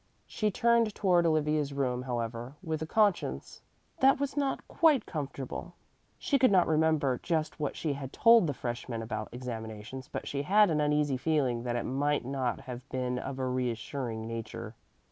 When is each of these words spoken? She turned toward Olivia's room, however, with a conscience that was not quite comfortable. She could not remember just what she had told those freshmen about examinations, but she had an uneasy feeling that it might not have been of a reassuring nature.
She 0.25 0.49
turned 0.49 0.95
toward 0.95 1.27
Olivia's 1.27 1.73
room, 1.73 2.01
however, 2.01 2.55
with 2.63 2.81
a 2.81 2.87
conscience 2.87 3.61
that 3.99 4.19
was 4.19 4.35
not 4.35 4.67
quite 4.67 5.05
comfortable. 5.05 5.75
She 6.17 6.39
could 6.39 6.51
not 6.51 6.65
remember 6.65 7.19
just 7.21 7.59
what 7.59 7.75
she 7.75 7.93
had 7.93 8.11
told 8.11 8.47
those 8.47 8.57
freshmen 8.57 9.03
about 9.03 9.29
examinations, 9.31 10.09
but 10.11 10.27
she 10.27 10.41
had 10.41 10.71
an 10.71 10.81
uneasy 10.81 11.17
feeling 11.17 11.61
that 11.65 11.75
it 11.75 11.83
might 11.83 12.25
not 12.25 12.61
have 12.61 12.89
been 12.89 13.19
of 13.19 13.37
a 13.37 13.45
reassuring 13.47 14.25
nature. 14.25 14.73